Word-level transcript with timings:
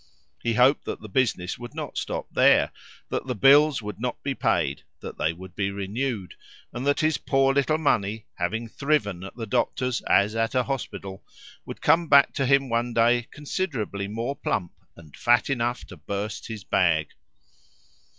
He 0.41 0.55
hoped 0.55 0.85
that 0.85 1.01
the 1.01 1.07
business 1.07 1.59
would 1.59 1.75
not 1.75 1.95
stop 1.95 2.25
there; 2.31 2.71
that 3.09 3.27
the 3.27 3.35
bills 3.35 3.83
would 3.83 3.99
not 3.99 4.23
be 4.23 4.33
paid; 4.33 4.81
that 4.99 5.19
they 5.19 5.31
would 5.31 5.55
be 5.55 5.69
renewed; 5.69 6.33
and 6.73 6.87
that 6.87 7.01
his 7.01 7.19
poor 7.19 7.53
little 7.53 7.77
money, 7.77 8.25
having 8.39 8.67
thriven 8.67 9.23
at 9.23 9.35
the 9.35 9.45
doctor's 9.45 10.01
as 10.09 10.35
at 10.35 10.55
a 10.55 10.63
hospital, 10.63 11.23
would 11.67 11.81
come 11.81 12.07
back 12.07 12.33
to 12.33 12.47
him 12.47 12.67
one 12.67 12.95
day 12.95 13.27
considerably 13.29 14.07
more 14.07 14.35
plump, 14.35 14.71
and 14.95 15.15
fat 15.15 15.51
enough 15.51 15.85
to 15.85 15.97
burst 15.97 16.47
his 16.47 16.63
bag. 16.63 17.09